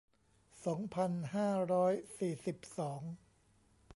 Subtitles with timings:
[0.65, 3.01] สองพันห้าร้อยสี่สิบสอง